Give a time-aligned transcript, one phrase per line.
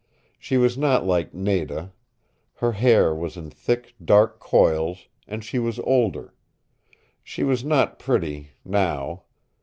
[0.39, 1.93] She was not like Nada.
[2.55, 6.33] Her hair was in thick, dark coils, and she was older.
[7.23, 9.25] She was not pretty now.